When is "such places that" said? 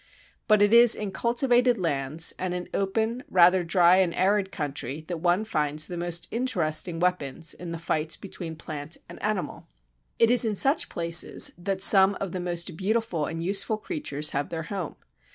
10.55-11.83